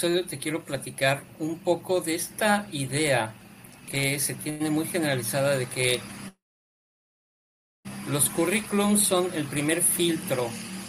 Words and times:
te 0.00 0.38
quiero 0.38 0.62
platicar 0.62 1.22
un 1.38 1.58
poco 1.58 2.02
de 2.02 2.14
esta 2.14 2.66
idea 2.70 3.32
que 3.90 4.18
se 4.18 4.34
tiene 4.34 4.68
muy 4.68 4.86
generalizada 4.86 5.56
de 5.56 5.66
que 5.66 6.00
los 8.10 8.28
currículums 8.30 9.02
son 9.02 9.30
el 9.34 9.46
primer 9.46 9.82
filtro 9.82 10.48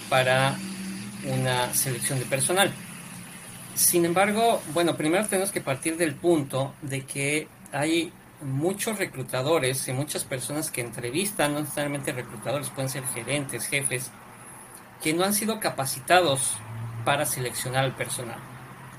para 0.10 0.58
una 1.26 1.74
selección 1.74 2.20
de 2.20 2.26
personal. 2.26 2.74
Sin 3.76 4.04
embargo, 4.04 4.62
bueno, 4.74 4.98
primero 4.98 5.26
tenemos 5.26 5.52
que 5.52 5.62
partir 5.62 5.96
del 5.96 6.16
punto 6.16 6.74
de 6.82 7.06
que 7.06 7.48
hay 7.72 8.12
muchos 8.42 9.00
reclutadores 9.00 9.88
y 9.88 9.94
muchas 9.94 10.26
personas 10.26 10.70
que 10.70 10.82
entrevistan, 10.82 11.54
no 11.54 11.62
necesariamente 11.62 12.12
reclutadores, 12.12 12.70
pueden 12.72 12.90
ser 12.90 13.04
gerentes, 13.06 13.68
jefes, 13.68 14.12
que 15.02 15.14
no 15.14 15.24
han 15.24 15.34
sido 15.34 15.60
capacitados 15.60 16.58
para 17.06 17.26
seleccionar 17.26 17.86
al 17.86 17.96
personal. 17.96 18.57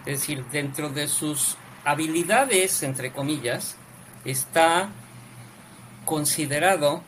Es 0.09 0.21
decir, 0.21 0.43
dentro 0.47 0.89
de 0.89 1.07
sus 1.07 1.59
habilidades, 1.85 2.83
entre 2.83 3.13
comillas, 3.13 3.77
está 4.25 4.89
considerado 6.07 7.03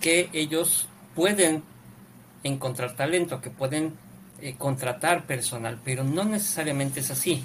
que 0.00 0.30
ellos 0.32 0.88
pueden 1.14 1.62
encontrar 2.44 2.96
talento, 2.96 3.42
que 3.42 3.50
pueden 3.50 3.92
eh, 4.40 4.54
contratar 4.56 5.26
personal, 5.26 5.78
pero 5.84 6.02
no 6.02 6.24
necesariamente 6.24 7.00
es 7.00 7.10
así. 7.10 7.44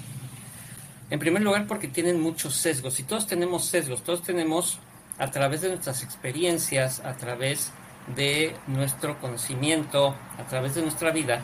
En 1.10 1.18
primer 1.18 1.42
lugar, 1.42 1.66
porque 1.66 1.88
tienen 1.88 2.18
muchos 2.18 2.56
sesgos, 2.56 2.98
y 2.98 3.02
todos 3.02 3.26
tenemos 3.26 3.66
sesgos, 3.66 4.02
todos 4.02 4.22
tenemos 4.22 4.78
a 5.18 5.30
través 5.30 5.60
de 5.60 5.68
nuestras 5.68 6.02
experiencias, 6.02 7.00
a 7.00 7.18
través 7.18 7.70
de 8.16 8.56
nuestro 8.66 9.20
conocimiento, 9.20 10.16
a 10.38 10.44
través 10.48 10.74
de 10.74 10.80
nuestra 10.80 11.10
vida, 11.10 11.42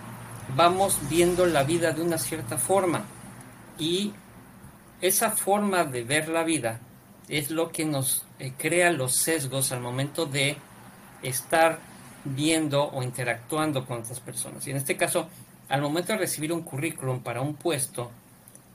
vamos 0.56 0.98
viendo 1.10 1.44
la 1.44 1.64
vida 1.64 1.92
de 1.92 2.00
una 2.00 2.16
cierta 2.16 2.56
forma. 2.56 3.04
Y 3.78 4.12
esa 5.00 5.30
forma 5.30 5.84
de 5.84 6.02
ver 6.02 6.28
la 6.28 6.44
vida 6.44 6.80
es 7.28 7.50
lo 7.50 7.70
que 7.70 7.84
nos 7.84 8.24
eh, 8.38 8.52
crea 8.56 8.90
los 8.90 9.14
sesgos 9.14 9.70
al 9.72 9.80
momento 9.80 10.26
de 10.26 10.56
estar 11.22 11.78
viendo 12.24 12.84
o 12.84 13.02
interactuando 13.02 13.86
con 13.86 14.00
otras 14.00 14.20
personas. 14.20 14.66
Y 14.66 14.70
en 14.70 14.76
este 14.76 14.96
caso, 14.96 15.28
al 15.68 15.82
momento 15.82 16.12
de 16.12 16.18
recibir 16.18 16.52
un 16.52 16.62
currículum 16.62 17.20
para 17.20 17.40
un 17.40 17.54
puesto, 17.54 18.10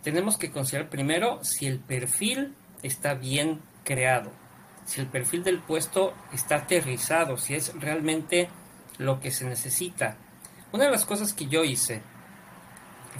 tenemos 0.04 0.38
que 0.38 0.52
considerar 0.52 0.90
primero 0.90 1.44
si 1.44 1.66
el 1.66 1.80
perfil 1.80 2.54
está 2.84 3.14
bien 3.14 3.60
creado, 3.84 4.32
si 4.86 5.02
el 5.02 5.08
perfil 5.08 5.44
del 5.44 5.60
puesto 5.60 6.14
está 6.34 6.58
aterrizado, 6.58 7.38
si 7.38 7.56
es 7.56 7.74
realmente 7.80 8.50
lo 8.98 9.20
que 9.20 9.32
se 9.32 9.46
necesita. 9.46 10.18
Una 10.72 10.86
de 10.86 10.92
las 10.92 11.06
cosas 11.06 11.34
que 11.34 11.48
yo 11.48 11.64
hice 11.64 12.02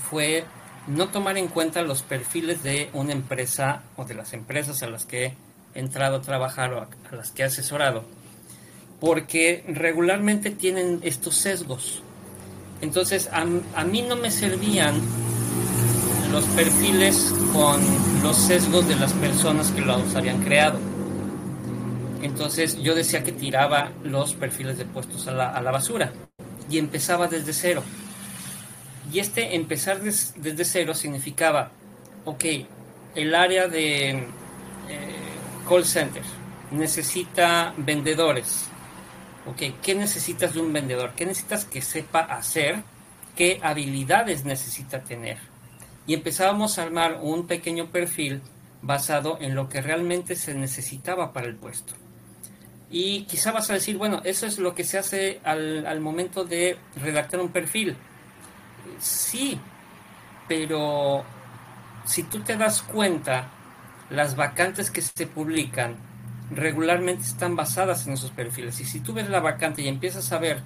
fue 0.10 0.46
no 0.88 1.10
tomar 1.10 1.38
en 1.38 1.48
cuenta 1.48 1.82
los 1.82 2.02
perfiles 2.02 2.64
de 2.64 2.90
una 2.94 3.14
empresa 3.14 3.84
o 3.96 4.06
de 4.06 4.16
las 4.16 4.34
empresas 4.34 4.84
a 4.84 4.88
las 4.88 5.06
que 5.06 5.26
he 5.26 5.80
entrado 5.80 6.18
a 6.18 6.22
trabajar 6.22 6.74
o 6.74 6.82
a 6.82 7.16
las 7.16 7.32
que 7.32 7.44
he 7.44 7.46
asesorado 7.46 8.04
porque 9.04 9.66
regularmente 9.68 10.50
tienen 10.50 11.02
estos 11.04 11.36
sesgos. 11.36 12.02
Entonces, 12.80 13.30
a, 13.34 13.44
mí 13.84 14.02
no 14.02 14.16
me 14.16 14.32
servían 14.32 14.96
los 16.32 16.46
perfiles 16.46 17.34
con 17.52 17.82
los 18.24 18.38
sesgos 18.38 18.88
de 18.88 18.96
las 18.96 19.12
personas 19.12 19.72
que 19.72 19.82
los 19.82 20.16
habían 20.16 20.42
creado. 20.42 20.80
Entonces, 22.22 22.82
yo 22.82 22.96
decía 22.96 23.26
que 23.26 23.34
tiraba 23.34 23.92
los 24.06 24.36
perfiles 24.36 24.78
de 24.78 24.86
puestos 24.86 25.28
a 25.28 25.34
la, 25.34 25.72
basura 25.72 26.14
y 26.70 26.78
empezaba 26.78 27.28
desde 27.28 27.52
cero. 27.52 27.84
Y 29.14 29.20
este 29.20 29.56
empezar 29.56 30.02
desde 30.02 30.66
cero 30.66 30.96
significaba, 30.96 31.72
ok, 32.26 32.46
el 33.14 33.36
área 33.36 33.68
de 33.68 34.10
eh, 34.10 34.26
call 35.70 35.86
center 35.86 36.24
necesita 36.72 37.76
vendedores, 37.78 38.70
ok, 39.46 39.80
¿qué 39.84 39.94
necesitas 39.94 40.56
de 40.56 40.62
un 40.62 40.74
vendedor? 40.74 41.14
¿Qué 41.16 41.28
necesitas 41.28 41.66
que 41.66 41.84
sepa 41.84 42.22
hacer? 42.22 42.82
¿Qué 43.36 43.60
habilidades 43.62 44.46
necesita 44.46 45.04
tener? 45.04 45.38
Y 46.08 46.16
empezábamos 46.16 46.80
a 46.80 46.84
armar 46.84 47.20
un 47.22 47.46
pequeño 47.46 47.92
perfil 47.92 48.42
basado 48.82 49.38
en 49.42 49.54
lo 49.54 49.70
que 49.70 49.82
realmente 49.82 50.36
se 50.36 50.56
necesitaba 50.56 51.34
para 51.34 51.46
el 51.46 51.56
puesto. 51.56 51.94
Y 52.90 53.26
quizá 53.26 53.52
vas 53.52 53.70
a 53.70 53.74
decir, 53.74 53.96
bueno, 53.96 54.22
eso 54.24 54.48
es 54.48 54.58
lo 54.58 54.74
que 54.74 54.84
se 54.84 54.98
hace 54.98 55.40
al, 55.44 55.86
al 55.86 56.00
momento 56.00 56.46
de 56.46 56.78
redactar 56.96 57.40
un 57.40 57.52
perfil. 57.52 57.96
Sí, 59.04 59.60
pero 60.48 61.26
si 62.06 62.24
tú 62.24 62.40
te 62.40 62.56
das 62.56 62.82
cuenta, 62.82 63.50
las 64.10 64.38
vacantes 64.38 64.90
que 64.90 65.02
se 65.02 65.28
publican 65.28 65.98
regularmente 66.52 67.24
están 67.24 67.58
basadas 67.58 68.08
en 68.08 68.14
esos 68.14 68.32
perfiles. 68.32 68.80
Y 68.80 68.86
si 68.86 69.02
tú 69.02 69.12
ves 69.12 69.30
la 69.30 69.42
vacante 69.42 69.82
y 69.82 69.90
empiezas 69.90 70.32
a 70.32 70.38
ver 70.38 70.62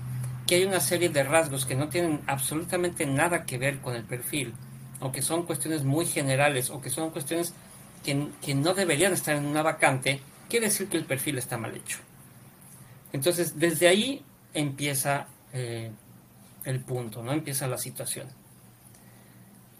que 0.45 0.55
hay 0.55 0.65
una 0.65 0.79
serie 0.79 1.09
de 1.09 1.23
rasgos 1.23 1.65
que 1.65 1.73
no 1.73 1.89
tienen 1.89 2.21
absolutamente 2.27 3.07
nada 3.07 3.43
que 3.43 3.57
ver 3.57 3.79
con 3.79 3.95
el 3.95 4.03
perfil, 4.03 4.53
o 4.99 5.11
que 5.11 5.23
son 5.23 5.43
cuestiones 5.43 5.83
muy 5.83 6.05
generales, 6.05 6.69
o 6.69 6.79
que 6.79 6.91
son 6.91 7.09
cuestiones 7.09 7.55
que, 8.03 8.53
no 8.53 8.73
deberían 8.75 9.13
estar 9.13 9.35
en 9.35 9.47
una 9.47 9.63
vacante, 9.63 10.21
quiere 10.47 10.67
decir 10.67 10.89
que 10.89 10.97
el 10.97 11.05
perfil 11.05 11.39
está 11.39 11.57
mal 11.57 11.75
hecho. 11.75 11.97
Entonces, 13.13 13.57
desde 13.57 13.87
ahí 13.87 14.23
empieza 14.53 15.25
eh, 15.53 15.91
el 16.69 16.81
punto, 16.81 17.23
¿no? 17.23 17.31
Empieza 17.31 17.67
la 17.67 17.77
situación. 17.77 18.27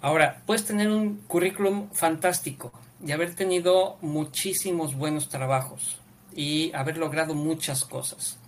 Ahora, 0.02 0.42
puedes 0.46 0.66
tener 0.66 0.90
un 0.90 1.18
currículum 1.28 1.90
fantástico, 1.92 2.72
y 3.06 3.12
haber 3.12 3.36
tenido 3.36 3.98
muchísimos 4.02 4.96
buenos 4.96 5.30
trabajos 5.30 6.00
y 6.36 6.72
haber 6.74 6.98
logrado 6.98 7.34
muchas 7.34 7.86
cosas. 7.86 8.40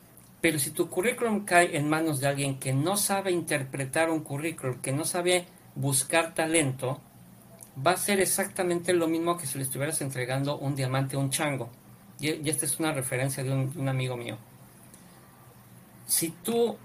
Pero 0.41 0.57
si 0.59 0.71
tu 0.71 0.89
currículum 0.89 1.45
cae 1.45 1.75
en 1.77 1.89
manos 1.89 2.19
de 2.19 2.27
alguien 2.27 2.59
que 2.59 2.73
no 2.73 2.97
sabe 2.97 3.31
interpretar 3.31 4.09
un 4.09 4.21
currículum, 4.21 4.79
que 4.81 4.93
no 4.93 5.05
sabe 5.05 5.45
buscar 5.75 6.33
talento, 6.33 6.99
va 7.85 7.91
a 7.91 7.97
ser 7.97 8.19
exactamente 8.19 8.93
lo 8.93 9.07
mismo 9.07 9.37
que 9.37 9.47
si 9.47 9.57
le 9.57 9.65
estuvieras 9.65 10.01
entregando 10.01 10.57
un 10.57 10.75
diamante 10.75 11.15
a 11.15 11.19
un 11.19 11.29
chango. 11.29 11.69
Y, 12.19 12.49
esta 12.49 12.65
es 12.65 12.79
una 12.79 12.93
referencia 12.93 13.43
de 13.43 13.51
un, 13.51 13.71
un 13.75 13.89
amigo 13.89 14.15
mío. 14.15 14.37
Si 16.07 16.29
tú 16.29 16.77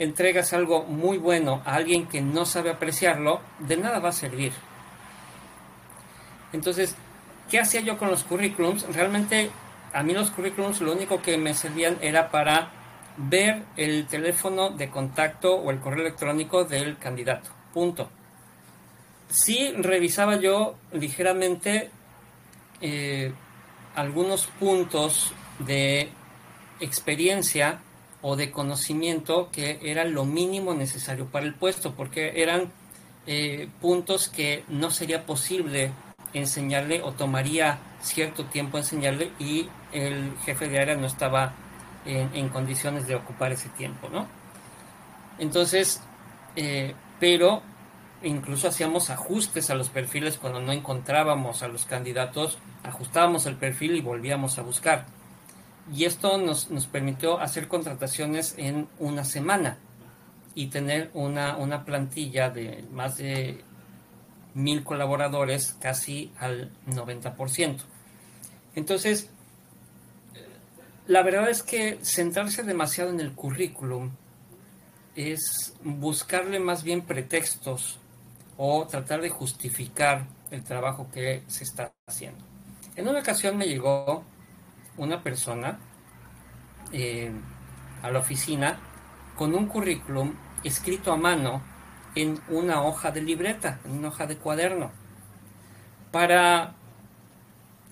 entregas 0.00 0.54
algo 0.54 0.82
muy 0.84 1.18
bueno 1.18 1.62
a 1.66 1.74
alguien 1.74 2.06
que 2.06 2.22
no 2.22 2.46
sabe 2.46 2.70
apreciarlo, 2.70 3.40
de 3.58 3.76
nada 3.76 3.98
va 3.98 4.08
a 4.08 4.12
servir. 4.12 4.52
Entonces, 6.54 6.96
¿qué 7.50 7.60
hacía 7.60 7.82
yo 7.82 7.98
con 7.98 8.10
los 8.10 8.24
currículums? 8.24 8.82
Realmente 8.94 9.50
a 9.92 10.02
mí 10.02 10.14
los 10.14 10.30
currículums 10.30 10.80
lo 10.80 10.92
único 10.92 11.20
que 11.20 11.36
me 11.36 11.52
servían 11.52 11.98
era 12.00 12.30
para 12.30 12.70
ver 13.18 13.62
el 13.76 14.06
teléfono 14.06 14.70
de 14.70 14.88
contacto 14.88 15.54
o 15.54 15.70
el 15.70 15.80
correo 15.80 16.00
electrónico 16.00 16.64
del 16.64 16.96
candidato. 16.96 17.50
Punto. 17.74 18.08
Sí 19.28 19.72
revisaba 19.76 20.36
yo 20.36 20.76
ligeramente 20.92 21.90
eh, 22.80 23.32
algunos 23.94 24.46
puntos 24.46 25.32
de 25.58 26.08
experiencia 26.80 27.80
o 28.22 28.36
de 28.36 28.50
conocimiento 28.50 29.50
que 29.50 29.78
era 29.82 30.04
lo 30.04 30.24
mínimo 30.24 30.74
necesario 30.74 31.26
para 31.26 31.46
el 31.46 31.54
puesto, 31.54 31.94
porque 31.94 32.42
eran 32.42 32.70
eh, 33.26 33.68
puntos 33.80 34.28
que 34.28 34.64
no 34.68 34.90
sería 34.90 35.24
posible 35.26 35.92
enseñarle 36.32 37.02
o 37.02 37.12
tomaría 37.12 37.78
cierto 38.02 38.44
tiempo 38.44 38.78
enseñarle 38.78 39.30
y 39.38 39.68
el 39.92 40.32
jefe 40.44 40.68
de 40.68 40.80
área 40.80 40.96
no 40.96 41.06
estaba 41.06 41.54
en, 42.04 42.48
condiciones 42.48 43.06
de 43.06 43.14
ocupar 43.14 43.52
ese 43.52 43.68
tiempo, 43.70 44.08
¿no? 44.08 44.26
Entonces, 45.38 46.00
eh, 46.56 46.94
pero 47.18 47.62
incluso 48.22 48.68
hacíamos 48.68 49.10
ajustes 49.10 49.70
a 49.70 49.74
los 49.74 49.90
perfiles 49.90 50.38
cuando 50.38 50.60
no 50.60 50.72
encontrábamos 50.72 51.62
a 51.62 51.68
los 51.68 51.84
candidatos, 51.84 52.58
ajustábamos 52.82 53.46
el 53.46 53.56
perfil 53.56 53.96
y 53.96 54.00
volvíamos 54.00 54.58
a 54.58 54.62
buscar. 54.62 55.06
Y 55.92 56.04
esto 56.04 56.38
nos, 56.38 56.70
nos 56.70 56.86
permitió 56.86 57.40
hacer 57.40 57.68
contrataciones 57.68 58.54
en 58.56 58.88
una 58.98 59.24
semana 59.24 59.78
y 60.54 60.68
tener 60.68 61.10
una, 61.14 61.56
una 61.56 61.84
plantilla 61.84 62.50
de 62.50 62.84
más 62.92 63.16
de 63.16 63.62
mil 64.54 64.84
colaboradores 64.84 65.76
casi 65.80 66.32
al 66.38 66.70
90%. 66.86 67.78
Entonces, 68.74 69.30
la 71.06 71.22
verdad 71.22 71.50
es 71.50 71.62
que 71.62 71.98
centrarse 72.02 72.62
demasiado 72.62 73.10
en 73.10 73.20
el 73.20 73.32
currículum 73.32 74.10
es 75.16 75.74
buscarle 75.82 76.60
más 76.60 76.82
bien 76.82 77.02
pretextos 77.02 77.98
o 78.56 78.86
tratar 78.86 79.20
de 79.20 79.30
justificar 79.30 80.26
el 80.50 80.62
trabajo 80.62 81.08
que 81.12 81.42
se 81.48 81.64
está 81.64 81.92
haciendo. 82.06 82.44
En 82.96 83.08
una 83.08 83.20
ocasión 83.20 83.56
me 83.56 83.66
llegó 83.66 84.24
una 84.96 85.22
persona 85.22 85.78
eh, 86.92 87.30
a 88.02 88.10
la 88.10 88.18
oficina 88.18 88.78
con 89.36 89.54
un 89.54 89.66
currículum 89.66 90.34
escrito 90.64 91.12
a 91.12 91.16
mano 91.16 91.62
en 92.14 92.40
una 92.48 92.82
hoja 92.82 93.10
de 93.10 93.22
libreta, 93.22 93.80
en 93.84 93.92
una 93.92 94.08
hoja 94.08 94.26
de 94.26 94.36
cuaderno. 94.36 94.90
Para 96.10 96.74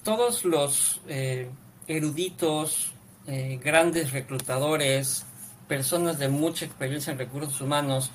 todos 0.02 0.44
los 0.44 1.00
eh, 1.06 1.50
eruditos, 1.86 2.92
eh, 3.26 3.60
grandes 3.62 4.12
reclutadores, 4.12 5.24
personas 5.68 6.18
de 6.18 6.28
mucha 6.28 6.64
experiencia 6.64 7.12
en 7.12 7.18
recursos 7.18 7.60
humanos, 7.60 8.10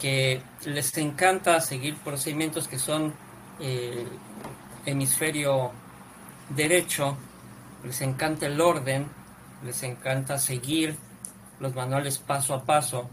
que 0.00 0.42
les 0.64 0.96
encanta 0.98 1.60
seguir 1.60 1.94
procedimientos 1.96 2.68
que 2.68 2.78
son 2.78 3.14
hemisferio 4.86 5.72
derecho, 6.48 7.18
les 7.84 8.00
encanta 8.00 8.46
el 8.46 8.60
orden, 8.60 9.06
les 9.64 9.82
encanta 9.82 10.38
seguir 10.38 10.96
los 11.58 11.74
manuales 11.74 12.18
paso 12.18 12.54
a 12.54 12.64
paso 12.64 13.08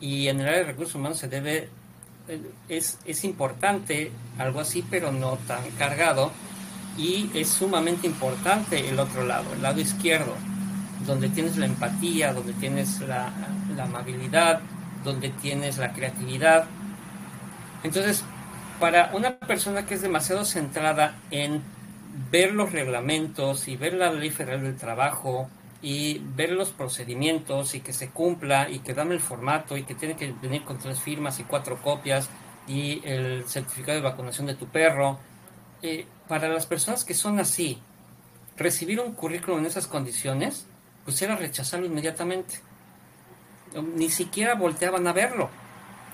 y 0.00 0.28
en 0.28 0.40
el 0.40 0.48
área 0.48 0.60
de 0.60 0.66
recursos 0.66 0.94
humanos 0.94 1.18
se 1.18 1.28
debe, 1.28 1.68
es, 2.68 2.98
es 3.04 3.24
importante 3.24 4.10
algo 4.38 4.60
así, 4.60 4.84
pero 4.88 5.12
no 5.12 5.36
tan 5.46 5.62
cargado 5.72 6.32
y 6.96 7.30
es 7.34 7.48
sumamente 7.48 8.06
importante 8.06 8.88
el 8.88 8.98
otro 8.98 9.24
lado, 9.24 9.52
el 9.54 9.62
lado 9.62 9.80
izquierdo, 9.80 10.34
donde 11.06 11.28
tienes 11.28 11.56
la 11.56 11.66
empatía, 11.66 12.32
donde 12.32 12.52
tienes 12.54 13.00
la, 13.00 13.32
la 13.76 13.84
amabilidad, 13.84 14.60
donde 15.04 15.30
tienes 15.30 15.78
la 15.78 15.92
creatividad. 15.92 16.64
Entonces, 17.82 18.24
para 18.78 19.10
una 19.14 19.36
persona 19.38 19.86
que 19.86 19.94
es 19.94 20.02
demasiado 20.02 20.44
centrada 20.44 21.16
en 21.30 21.62
ver 22.30 22.52
los 22.52 22.72
reglamentos 22.72 23.68
y 23.68 23.76
ver 23.76 23.94
la 23.94 24.12
ley 24.12 24.30
federal 24.30 24.62
del 24.62 24.76
trabajo 24.76 25.48
y 25.80 26.20
ver 26.36 26.50
los 26.50 26.70
procedimientos 26.70 27.74
y 27.74 27.80
que 27.80 27.92
se 27.92 28.10
cumpla 28.10 28.70
y 28.70 28.80
que 28.80 28.94
dame 28.94 29.14
el 29.14 29.20
formato 29.20 29.76
y 29.76 29.84
que 29.84 29.94
tiene 29.94 30.16
que 30.16 30.32
venir 30.40 30.64
con 30.64 30.78
tres 30.78 31.00
firmas 31.00 31.40
y 31.40 31.44
cuatro 31.44 31.80
copias 31.82 32.28
y 32.66 33.00
el 33.04 33.44
certificado 33.48 33.96
de 33.96 34.04
vacunación 34.04 34.46
de 34.46 34.54
tu 34.54 34.66
perro. 34.66 35.18
Eh, 35.82 36.06
para 36.28 36.48
las 36.48 36.66
personas 36.66 37.04
que 37.04 37.14
son 37.14 37.40
así, 37.40 37.80
recibir 38.56 39.00
un 39.00 39.12
currículum 39.12 39.60
en 39.60 39.66
esas 39.66 39.86
condiciones, 39.86 40.66
pues 41.04 41.20
era 41.22 41.34
rechazarlo 41.34 41.86
inmediatamente 41.86 42.60
ni 43.80 44.10
siquiera 44.10 44.54
volteaban 44.54 45.06
a 45.06 45.12
verlo. 45.12 45.48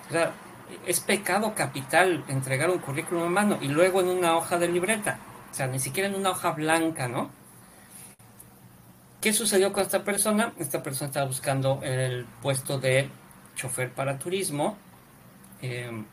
O 0.09 0.13
sea, 0.13 0.33
es 0.87 1.01
pecado 1.01 1.55
capital 1.55 2.25
entregar 2.29 2.71
un 2.71 2.79
currículum 2.79 3.25
en 3.25 3.33
mano 3.33 3.59
y 3.61 3.69
luego 3.69 4.01
en 4.01 4.09
una 4.09 4.37
hoja 4.37 4.59
de 4.59 4.69
libreta. 4.69 5.19
O 5.51 5.55
sea, 5.55 5.67
ni 5.67 5.79
siquiera 5.79 6.09
en 6.09 6.15
una 6.15 6.31
hoja 6.31 6.53
blanca, 6.53 7.09
¿no? 7.09 7.31
¿Qué 9.21 9.33
sucedió 9.33 9.73
con 9.73 9.83
esta 9.83 10.05
persona? 10.05 10.53
Esta 10.59 10.83
persona 10.83 11.09
estaba 11.09 11.27
buscando 11.27 11.81
el 11.83 12.25
puesto 12.41 12.79
de 12.79 13.11
chofer 13.57 13.93
para 13.93 14.19
turismo. 14.19 14.77
Eh, 15.61 16.05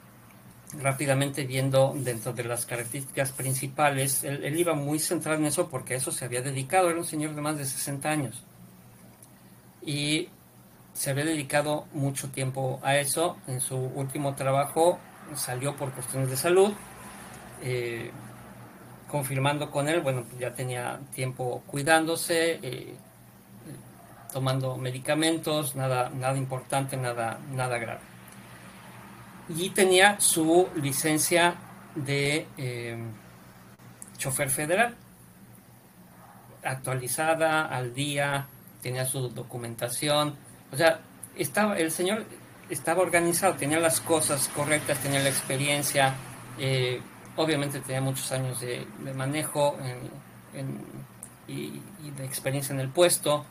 rápidamente 0.82 1.46
viendo 1.46 1.94
dentro 1.96 2.34
de 2.34 2.44
las 2.44 2.66
características 2.66 3.32
principales, 3.32 4.24
él, 4.24 4.44
él, 4.44 4.60
iba 4.60 4.74
muy 4.74 5.00
centrado 5.00 5.38
en 5.38 5.46
eso 5.46 5.70
porque 5.70 5.94
a 5.94 5.98
eso 5.98 6.12
se 6.12 6.26
había 6.26 6.42
dedicado, 6.42 6.90
era 6.90 6.98
un 6.98 7.06
señor 7.06 7.36
de 7.36 7.42
más 7.42 7.58
de 7.58 7.66
60 7.66 8.10
años. 8.10 8.44
Y 9.86 10.30
se 10.96 11.12
había 11.12 11.26
dedicado 11.26 11.86
mucho 11.94 12.30
tiempo 12.30 12.80
a 12.82 12.98
eso. 12.98 13.38
En 13.48 13.62
su 13.62 13.76
último 13.76 14.34
trabajo 14.34 14.98
salió 15.36 15.76
por 15.76 15.92
cuestiones 15.92 16.30
de 16.30 16.38
salud. 16.38 16.74
Eh, 17.62 18.12
confirmando 19.10 19.72
con 19.72 19.88
él, 19.88 20.02
bueno, 20.02 20.26
ya 20.40 20.54
tenía 20.54 21.00
tiempo 21.14 21.64
cuidándose, 21.68 22.60
eh, 22.62 22.96
tomando 24.34 24.78
medicamentos, 24.78 25.76
nada, 25.76 26.10
nada 26.10 26.38
importante, 26.38 26.98
nada, 26.98 27.40
nada 27.52 27.78
grave. 27.78 28.02
Y 29.50 29.70
tenía 29.70 30.20
su 30.20 30.68
licencia 30.76 31.56
de 31.96 32.48
eh, 32.58 32.98
chofer 34.18 34.50
federal 34.50 34.96
actualizada, 36.66 37.66
al 37.66 37.94
día, 37.94 38.48
tenía 38.82 39.06
su 39.06 39.30
documentación, 39.30 40.36
o 40.72 40.76
sea, 40.76 41.00
estaba, 41.36 41.78
el 41.78 41.92
señor 41.92 42.26
estaba 42.70 43.02
organizado, 43.02 43.54
tenía 43.54 43.80
las 43.80 44.02
cosas 44.02 44.50
correctas, 44.50 44.98
tenía 45.00 45.20
la 45.20 45.30
experiencia, 45.30 46.16
eh, 46.60 47.02
obviamente 47.36 47.80
tenía 47.80 48.02
muchos 48.02 48.32
años 48.32 48.60
de, 48.60 48.86
manejo 49.14 49.76
y, 51.48 51.82
de 52.18 52.26
experiencia 52.26 52.74
en 52.74 52.80
el 52.80 52.90
puesto 52.90 53.46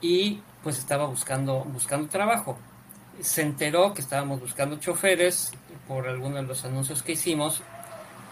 y 0.00 0.40
pues 0.62 0.78
estaba 0.78 1.06
buscando, 1.06 1.64
buscando 1.64 2.08
trabajo. 2.08 2.58
Se 3.20 3.42
enteró 3.42 3.94
que 3.94 4.00
estábamos 4.00 4.40
buscando 4.40 4.76
choferes 4.76 5.52
por 5.88 6.06
algunos 6.06 6.42
de 6.42 6.46
los 6.46 6.64
anuncios 6.64 7.02
que 7.02 7.12
hicimos, 7.12 7.62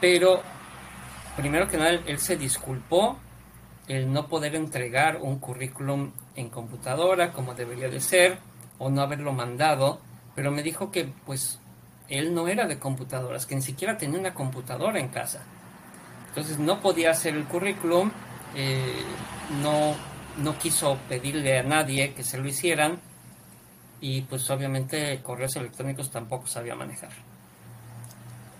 pero 0.00 0.42
primero 1.36 1.68
que 1.68 1.76
nada 1.76 1.90
él 1.90 2.18
se 2.18 2.36
disculpó 2.36 3.18
el 3.88 4.12
no 4.12 4.28
poder 4.28 4.54
entregar 4.54 5.18
un 5.20 5.38
currículum 5.38 6.12
en 6.34 6.48
computadora 6.50 7.32
como 7.32 7.54
debería 7.54 7.88
de 7.88 8.00
ser 8.00 8.38
o 8.78 8.90
no 8.90 9.00
haberlo 9.00 9.32
mandado, 9.32 10.00
pero 10.34 10.50
me 10.50 10.62
dijo 10.62 10.90
que 10.90 11.12
pues 11.24 11.58
él 12.08 12.34
no 12.34 12.48
era 12.48 12.66
de 12.66 12.78
computadoras, 12.78 13.46
que 13.46 13.56
ni 13.56 13.62
siquiera 13.62 13.96
tenía 13.96 14.18
una 14.18 14.34
computadora 14.34 15.00
en 15.00 15.08
casa. 15.08 15.42
Entonces 16.28 16.58
no 16.58 16.80
podía 16.80 17.10
hacer 17.10 17.34
el 17.34 17.44
currículum, 17.44 18.10
eh, 18.54 19.02
no, 19.62 19.94
no 20.38 20.58
quiso 20.58 20.98
pedirle 21.08 21.58
a 21.58 21.62
nadie 21.62 22.14
que 22.14 22.22
se 22.22 22.38
lo 22.38 22.46
hicieran 22.46 23.00
y 24.00 24.22
pues 24.22 24.48
obviamente 24.50 25.20
correos 25.22 25.56
electrónicos 25.56 26.10
tampoco 26.10 26.46
sabía 26.46 26.74
manejar. 26.74 27.10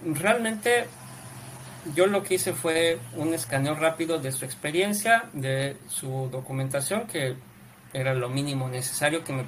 Realmente 0.04 0.86
yo 1.94 2.06
lo 2.06 2.22
que 2.22 2.34
hice 2.34 2.52
fue 2.52 2.98
un 3.14 3.34
escaneo 3.34 3.74
rápido 3.74 4.18
de 4.18 4.32
su 4.32 4.44
experiencia, 4.44 5.24
de 5.32 5.76
su 5.88 6.28
documentación, 6.30 7.06
que 7.06 7.36
era 7.92 8.14
lo 8.14 8.28
mínimo 8.28 8.68
necesario 8.68 9.22
que, 9.24 9.44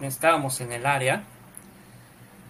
necesitábamos 0.00 0.60
en 0.60 0.72
el 0.72 0.86
área, 0.86 1.24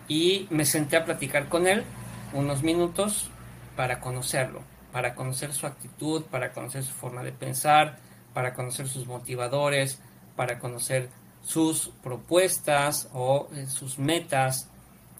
y 0.08 0.46
me 0.50 0.64
senté 0.64 0.96
a 0.96 1.04
platicar 1.04 1.48
con 1.48 1.66
él 1.66 1.84
unos 2.32 2.62
minutos 2.62 3.30
para 3.76 4.00
conocerlo, 4.00 4.62
para 4.92 5.14
conocer 5.14 5.52
su 5.52 5.66
actitud, 5.66 6.24
para 6.24 6.52
conocer 6.52 6.82
su 6.82 6.92
forma 6.92 7.22
de 7.22 7.32
pensar, 7.32 7.98
para 8.34 8.54
conocer 8.54 8.88
sus 8.88 9.06
motivadores, 9.06 10.00
para 10.34 10.58
conocer 10.58 11.08
sus 11.42 11.90
propuestas 12.02 13.08
o 13.12 13.48
eh, 13.54 13.66
sus 13.66 13.98
metas, 13.98 14.68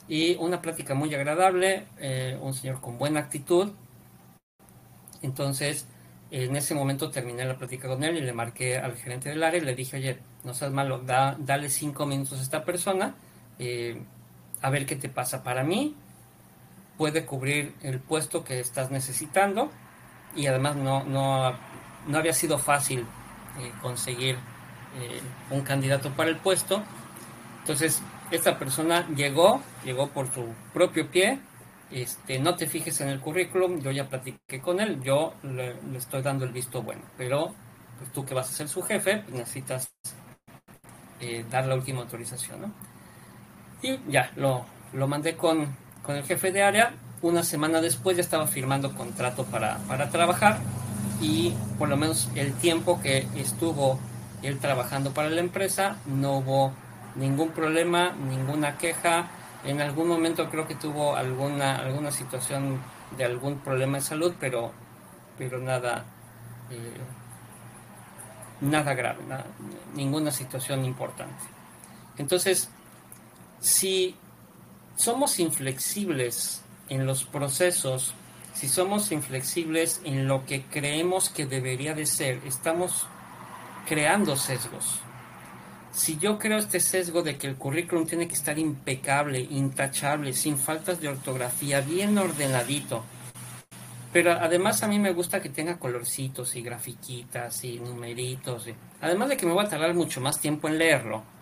y 0.09 0.37
una 0.37 0.61
plática 0.63 0.95
muy 0.95 1.15
agradable, 1.15 1.87
eh, 1.99 2.39
un 2.41 2.55
señor 2.55 2.81
con 2.81 2.99
buena 2.99 3.21
actitud. 3.21 3.73
Entonces, 5.21 5.87
en 6.31 6.57
ese 6.57 6.75
momento 6.75 7.11
terminé 7.11 7.45
la 7.45 7.57
plática 7.57 7.89
con 7.89 8.03
él 8.03 8.17
y 8.17 8.21
le 8.23 8.33
marqué 8.33 8.79
al 8.79 8.97
gerente 8.97 9.29
del 9.29 9.43
área 9.43 9.61
y 9.61 9.65
le 9.65 9.75
dije, 9.75 9.99
oye, 9.99 10.19
no 10.45 10.55
seas 10.55 10.73
malo, 10.73 10.99
da, 11.01 11.37
dale 11.39 11.69
cinco 11.69 12.07
minutos 12.07 12.39
a 12.39 12.43
esta 12.43 12.65
persona, 12.65 13.15
eh, 13.59 14.01
a 14.63 14.71
ver 14.71 14.87
qué 14.87 14.97
te 14.97 15.09
pasa. 15.09 15.43
Para 15.43 15.63
mí, 15.63 15.95
puede 16.97 17.25
cubrir 17.25 17.75
el 17.83 18.01
puesto 18.01 18.45
que 18.45 18.61
estás 18.61 18.91
necesitando 18.91 19.71
y 20.35 20.47
además 20.47 20.77
no, 20.77 21.05
no, 21.05 21.53
no 22.07 22.19
había 22.19 22.35
sido 22.35 22.59
fácil 22.59 23.01
eh, 23.01 23.73
conseguir 23.83 24.39
un 25.51 25.61
candidato 25.61 26.11
para 26.11 26.31
el 26.31 26.39
puesto. 26.39 26.83
Entonces, 27.61 28.03
esta 28.31 28.59
persona 28.59 29.07
llegó, 29.15 29.63
llegó 29.85 30.09
por 30.09 30.33
su 30.33 30.47
propio 30.73 31.11
pie, 31.11 31.39
este, 31.91 32.39
no 32.39 32.55
te 32.57 32.67
fijes 32.67 33.01
en 33.01 33.09
el 33.09 33.21
currículum, 33.21 33.81
yo 33.81 33.91
ya 33.91 34.09
platiqué 34.09 34.61
con 34.61 34.81
él, 34.81 35.03
yo 35.03 35.35
le, 35.43 35.77
estoy 35.97 36.23
dando 36.23 36.45
el 36.45 36.53
visto 36.53 36.83
bueno, 36.83 37.03
pero 37.17 37.55
pues, 37.99 38.13
tú 38.13 38.25
que 38.27 38.35
vas 38.35 38.51
a 38.51 38.53
ser 38.53 38.69
su 38.69 38.83
jefe, 38.83 39.19
pues, 39.19 39.37
necesitas 39.37 39.91
eh, 41.21 41.45
dar 41.51 41.67
la 41.67 41.75
última 41.75 42.01
autorización, 42.01 42.61
¿no? 42.61 42.88
Y 43.83 43.99
ya, 44.09 44.31
lo, 44.37 44.65
lo 44.93 45.07
mandé 45.07 45.37
con, 45.37 45.77
con, 46.03 46.17
el 46.17 46.25
jefe 46.25 46.51
de 46.53 46.63
área, 46.63 46.95
una 47.23 47.43
semana 47.43 47.81
después 47.81 48.17
ya 48.17 48.23
estaba 48.23 48.47
firmando 48.47 48.95
contrato 48.95 49.45
para, 49.45 49.79
para 49.89 50.11
trabajar 50.11 50.59
y 51.21 51.53
por 51.79 51.89
lo 51.89 51.97
menos 51.97 52.29
el 52.35 52.55
tiempo 52.55 53.01
que 53.01 53.27
estuvo 53.37 53.99
él 54.43 54.59
trabajando 54.59 55.13
para 55.13 55.31
la 55.31 55.41
empresa 55.41 55.97
no 56.07 56.39
hubo 56.39 56.73
ningún 57.17 57.51
problema, 57.51 58.13
ninguna 58.13 58.79
queja. 58.79 59.29
En 59.65 59.81
algún 59.81 60.09
momento 60.09 60.49
creo 60.51 60.67
que 60.67 60.77
tuvo 60.77 61.17
alguna, 61.17 61.77
alguna 61.77 62.13
situación 62.13 62.79
de 63.17 63.25
algún 63.25 63.59
problema 63.59 63.99
de 63.99 64.05
salud, 64.05 64.35
pero, 64.39 64.73
pero 65.37 65.59
nada, 65.59 66.05
eh, 66.71 66.93
nada 68.61 68.95
grave, 68.95 69.19
ninguna 69.95 70.31
situación 70.31 70.85
importante. 70.85 71.43
Entonces, 72.17 72.71
si 73.79 74.17
somos 74.97 75.39
inflexibles 75.39 76.63
en 76.89 77.07
los 77.07 77.23
procesos, 77.23 78.13
si 78.53 78.69
somos 78.69 79.13
inflexibles 79.13 80.01
en 80.03 80.27
lo 80.27 80.45
que 80.47 80.63
creemos 80.63 81.31
que 81.31 81.47
debería 81.47 81.95
de 81.95 82.05
ser, 82.05 82.41
estamos 82.45 83.07
creando 83.87 84.35
sesgos. 84.35 84.99
Si 85.93 86.19
yo 86.19 86.41
creo 86.41 86.59
este 86.59 86.81
sesgo 86.81 87.23
de 87.23 87.39
que 87.39 87.47
el 87.47 87.55
currículum 87.55 88.05
tiene 88.05 88.27
que 88.27 88.35
estar 88.35 88.59
impecable, 88.59 89.47
intachable, 89.49 90.33
sin 90.33 90.59
faltas 90.59 91.01
de 91.01 91.11
ortografía, 91.11 91.81
bien 91.81 92.19
ordenadito, 92.19 93.05
pero 94.13 94.33
además 94.33 94.83
a 94.83 94.89
mí 94.89 94.99
me 94.99 95.13
gusta 95.13 95.41
que 95.41 95.51
tenga 95.51 95.79
colorcitos 95.79 96.57
y 96.57 96.63
grafiquitas 96.63 97.63
y 97.63 97.79
numeritos, 97.79 98.67
además 99.01 99.29
de 99.29 99.37
que 99.37 99.47
me 99.47 99.53
voy 99.53 99.65
a 99.65 99.69
tardar 99.69 99.95
mucho 99.95 100.21
más 100.21 100.41
tiempo 100.41 100.67
en 100.67 100.79
leerlo, 100.79 101.38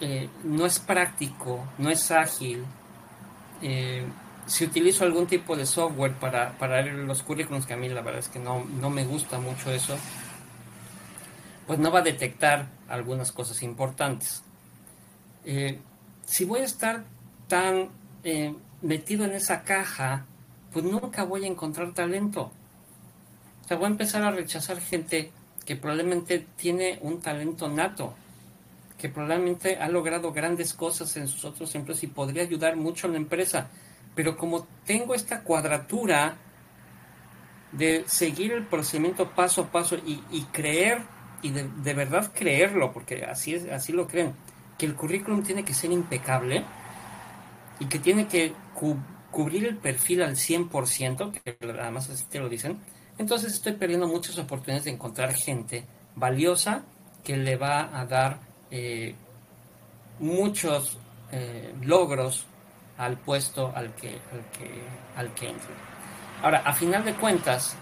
eh, 0.00 0.28
no 0.44 0.66
es 0.66 0.78
práctico, 0.78 1.66
no 1.78 1.90
es 1.90 2.10
ágil. 2.10 2.64
Eh, 3.62 4.04
si 4.46 4.64
utilizo 4.64 5.04
algún 5.04 5.26
tipo 5.26 5.56
de 5.56 5.66
software 5.66 6.14
para, 6.14 6.56
para 6.58 6.82
los 6.82 7.22
currículums, 7.22 7.66
que 7.66 7.74
a 7.74 7.76
mí 7.76 7.88
la 7.88 8.00
verdad 8.00 8.20
es 8.20 8.28
que 8.28 8.38
no, 8.38 8.64
no 8.64 8.90
me 8.90 9.04
gusta 9.04 9.38
mucho 9.38 9.70
eso, 9.70 9.96
pues 11.66 11.78
no 11.78 11.92
va 11.92 12.00
a 12.00 12.02
detectar 12.02 12.68
algunas 12.88 13.30
cosas 13.30 13.62
importantes. 13.62 14.42
Eh, 15.44 15.78
si 16.24 16.44
voy 16.44 16.60
a 16.60 16.64
estar 16.64 17.04
tan 17.46 17.90
metido 18.82 19.24
en 19.24 19.32
esa 19.32 19.62
caja, 19.62 20.26
pues 20.72 20.84
nunca 20.84 21.24
voy 21.24 21.44
a 21.44 21.48
encontrar 21.48 21.92
talento. 21.92 22.50
O 23.64 23.68
sea, 23.68 23.76
voy 23.76 23.86
a 23.86 23.90
empezar 23.90 24.22
a 24.22 24.30
rechazar 24.30 24.80
gente 24.80 25.30
que 25.64 25.76
probablemente 25.76 26.46
tiene 26.56 26.98
un 27.02 27.20
talento 27.20 27.68
nato, 27.68 28.14
que 29.00 29.08
probablemente 29.08 29.78
ha 29.78 29.88
logrado 29.88 30.32
grandes 30.32 30.74
cosas 30.74 31.16
en 31.16 31.26
sus 31.26 31.44
otros 31.44 31.74
empleos 31.74 32.02
y 32.02 32.06
podría 32.06 32.42
ayudar 32.42 32.76
mucho 32.76 33.06
a 33.06 33.10
la 33.10 33.16
empresa. 33.16 33.70
Pero 34.14 34.36
como 34.36 34.66
tengo 34.84 35.14
esta 35.14 35.42
cuadratura 35.42 36.36
de 37.72 38.04
seguir 38.06 38.52
el 38.52 38.66
procedimiento 38.66 39.30
paso 39.30 39.62
a 39.62 39.66
paso 39.70 39.96
y, 40.04 40.42
creer 40.52 41.02
y 41.42 41.50
de, 41.50 41.94
verdad 41.94 42.30
creerlo, 42.34 42.92
porque 42.92 43.24
así, 43.24 43.54
es, 43.54 43.70
así 43.70 43.92
lo 43.92 44.06
creen, 44.06 44.34
que 44.76 44.84
el 44.84 44.94
currículum 44.94 45.42
tiene 45.42 45.64
que 45.64 45.72
ser 45.72 45.90
impecable 45.90 46.64
y 47.78 47.86
que 47.86 47.98
tiene 47.98 48.26
que 48.26 48.52
cubrir 49.30 49.64
el 49.64 49.76
perfil 49.76 50.22
al 50.22 50.36
100%, 50.36 51.32
que 51.32 51.56
además 51.62 52.10
así 52.10 52.24
te 52.28 52.38
lo 52.38 52.50
dicen, 52.50 52.78
entonces 53.16 53.54
estoy 53.54 53.72
perdiendo 53.72 54.06
muchas 54.08 54.36
oportunidades 54.38 54.84
de 54.84 54.90
encontrar 54.90 55.32
gente 55.32 55.86
valiosa 56.16 56.82
que 57.24 57.36
le 57.36 57.56
va 57.56 57.98
a 57.98 58.04
dar 58.04 58.49
eh, 58.70 59.14
muchos 60.18 60.98
eh, 61.32 61.74
logros 61.82 62.46
al 62.98 63.16
puesto 63.16 63.72
al 63.74 63.94
que, 63.94 64.08
al 64.08 64.44
que, 64.52 64.70
al 65.16 65.34
que 65.34 65.48
entre. 65.48 65.70
Ahora, 66.42 66.62
a 66.64 66.72
final 66.72 67.04
de 67.04 67.14
cuentas, 67.14 67.76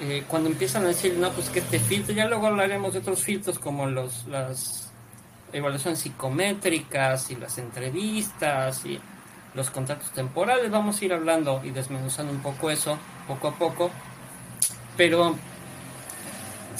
eh, 0.00 0.24
cuando 0.28 0.48
empiezan 0.48 0.84
a 0.84 0.88
decir, 0.88 1.16
no, 1.16 1.30
pues 1.30 1.50
que 1.50 1.60
este 1.60 1.78
filtro, 1.78 2.14
ya 2.14 2.26
luego 2.26 2.46
hablaremos 2.46 2.92
de 2.92 3.00
otros 3.00 3.22
filtros 3.22 3.58
como 3.58 3.86
los, 3.86 4.26
las 4.26 4.90
evaluaciones 5.52 6.00
psicométricas 6.00 7.30
y 7.30 7.36
las 7.36 7.58
entrevistas 7.58 8.84
y 8.84 8.98
los 9.54 9.70
contratos 9.70 10.10
temporales, 10.12 10.70
vamos 10.70 11.00
a 11.00 11.04
ir 11.04 11.12
hablando 11.12 11.60
y 11.64 11.70
desmenuzando 11.70 12.32
un 12.32 12.40
poco 12.40 12.70
eso 12.70 12.98
poco 13.26 13.48
a 13.48 13.54
poco, 13.54 13.90
pero 14.96 15.36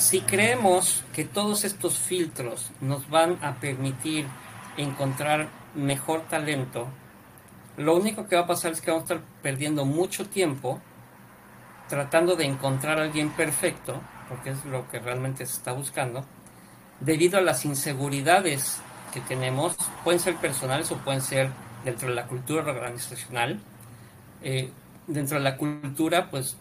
si 0.00 0.22
creemos 0.22 1.04
que 1.12 1.24
todos 1.24 1.64
estos 1.64 1.98
filtros 1.98 2.70
nos 2.80 3.08
van 3.10 3.38
a 3.42 3.56
permitir 3.56 4.26
encontrar 4.76 5.48
mejor 5.74 6.22
talento, 6.22 6.88
lo 7.76 7.96
único 7.96 8.26
que 8.26 8.36
va 8.36 8.42
a 8.42 8.46
pasar 8.46 8.72
es 8.72 8.80
que 8.80 8.90
vamos 8.90 9.10
a 9.10 9.14
estar 9.14 9.28
perdiendo 9.42 9.84
mucho 9.84 10.26
tiempo 10.26 10.80
tratando 11.88 12.34
de 12.34 12.44
encontrar 12.44 12.98
a 12.98 13.02
alguien 13.02 13.30
perfecto, 13.30 14.00
porque 14.28 14.50
es 14.50 14.64
lo 14.64 14.88
que 14.88 15.00
realmente 15.00 15.44
se 15.44 15.54
está 15.54 15.72
buscando, 15.72 16.24
debido 17.00 17.38
a 17.38 17.42
las 17.42 17.64
inseguridades 17.64 18.78
que 19.12 19.20
tenemos, 19.20 19.76
pueden 20.04 20.20
ser 20.20 20.36
personales 20.36 20.90
o 20.92 20.96
pueden 20.98 21.20
ser 21.20 21.50
dentro 21.84 22.08
de 22.08 22.14
la 22.14 22.26
cultura 22.26 22.62
organizacional. 22.62 23.60
Eh, 24.42 24.70
dentro 25.06 25.38
de 25.38 25.44
la 25.44 25.56
cultura, 25.56 26.30
pues 26.30 26.56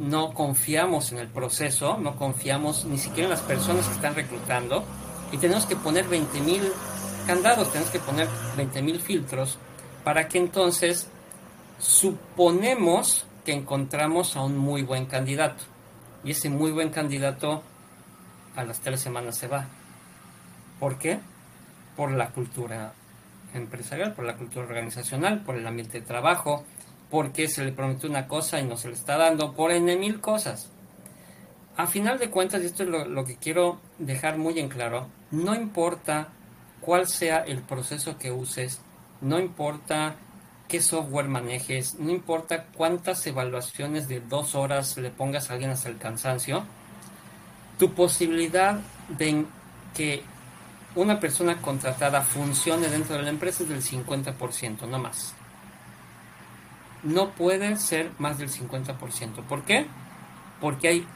no 0.00 0.32
confiamos 0.32 1.12
en 1.12 1.18
el 1.18 1.28
proceso, 1.28 1.98
no 1.98 2.16
confiamos 2.16 2.86
ni 2.86 2.98
siquiera 2.98 3.24
en 3.24 3.30
las 3.30 3.42
personas 3.42 3.86
que 3.86 3.94
están 3.94 4.14
reclutando 4.14 4.82
y 5.30 5.36
tenemos 5.36 5.66
que 5.66 5.76
poner 5.76 6.06
20.000 6.08 6.72
candados, 7.26 7.70
tenemos 7.70 7.92
que 7.92 8.00
poner 8.00 8.26
20.000 8.56 8.98
filtros 8.98 9.58
para 10.02 10.26
que 10.26 10.38
entonces 10.38 11.06
suponemos 11.78 13.26
que 13.44 13.52
encontramos 13.52 14.36
a 14.36 14.42
un 14.42 14.56
muy 14.56 14.82
buen 14.82 15.06
candidato. 15.06 15.64
Y 16.24 16.32
ese 16.32 16.50
muy 16.50 16.70
buen 16.70 16.90
candidato 16.90 17.62
a 18.56 18.64
las 18.64 18.80
tres 18.80 19.00
semanas 19.00 19.36
se 19.36 19.48
va. 19.48 19.66
¿Por 20.78 20.98
qué? 20.98 21.20
Por 21.96 22.12
la 22.12 22.30
cultura 22.30 22.92
empresarial, 23.54 24.14
por 24.14 24.24
la 24.24 24.36
cultura 24.36 24.66
organizacional, 24.66 25.42
por 25.42 25.56
el 25.56 25.66
ambiente 25.66 26.00
de 26.00 26.06
trabajo, 26.06 26.64
porque 27.10 27.48
se 27.48 27.64
le 27.64 27.72
prometió 27.72 28.08
una 28.08 28.28
cosa 28.28 28.60
y 28.60 28.64
no 28.64 28.76
se 28.76 28.88
le 28.88 28.94
está 28.94 29.16
dando, 29.16 29.52
por 29.52 29.72
N 29.72 29.96
mil 29.96 30.20
cosas. 30.20 30.70
A 31.76 31.86
final 31.86 32.18
de 32.18 32.30
cuentas, 32.30 32.62
y 32.62 32.66
esto 32.66 32.82
es 32.82 32.88
lo, 32.88 33.04
lo 33.06 33.24
que 33.24 33.36
quiero 33.36 33.80
dejar 33.98 34.38
muy 34.38 34.58
en 34.58 34.68
claro, 34.68 35.08
no 35.30 35.54
importa 35.54 36.28
cuál 36.80 37.06
sea 37.06 37.38
el 37.38 37.60
proceso 37.60 38.18
que 38.18 38.30
uses, 38.30 38.80
no 39.20 39.38
importa 39.38 40.16
qué 40.68 40.80
software 40.80 41.28
manejes, 41.28 41.96
no 41.98 42.10
importa 42.10 42.66
cuántas 42.76 43.26
evaluaciones 43.26 44.08
de 44.08 44.20
dos 44.20 44.54
horas 44.54 44.96
le 44.96 45.10
pongas 45.10 45.50
a 45.50 45.54
alguien 45.54 45.70
hasta 45.70 45.88
el 45.88 45.98
cansancio, 45.98 46.64
tu 47.78 47.92
posibilidad 47.92 48.78
de 49.08 49.44
que 49.94 50.22
una 50.94 51.18
persona 51.18 51.60
contratada 51.60 52.22
funcione 52.22 52.88
dentro 52.88 53.16
de 53.16 53.22
la 53.22 53.30
empresa 53.30 53.62
es 53.62 53.68
del 53.68 53.82
50%, 53.82 54.86
no 54.86 54.98
más. 54.98 55.34
No 57.02 57.30
puede 57.30 57.76
ser 57.76 58.10
más 58.18 58.38
del 58.38 58.50
50%. 58.50 59.42
¿Por 59.48 59.64
qué? 59.64 59.86
Porque 60.60 60.88
hay 60.88 61.06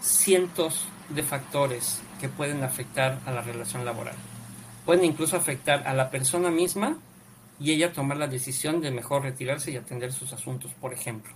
cientos 0.00 0.86
de 1.08 1.22
factores 1.22 2.00
que 2.20 2.28
pueden 2.28 2.64
afectar 2.64 3.20
a 3.26 3.30
la 3.30 3.42
relación 3.42 3.84
laboral. 3.84 4.14
Pueden 4.84 5.04
incluso 5.04 5.36
afectar 5.36 5.86
a 5.86 5.94
la 5.94 6.10
persona 6.10 6.50
misma 6.50 6.98
y 7.58 7.72
ella 7.72 7.92
tomar 7.92 8.16
la 8.16 8.28
decisión 8.28 8.80
de 8.80 8.90
mejor 8.90 9.22
retirarse 9.22 9.70
y 9.70 9.76
atender 9.76 10.12
sus 10.12 10.32
asuntos, 10.32 10.72
por 10.80 10.92
ejemplo. 10.92 11.32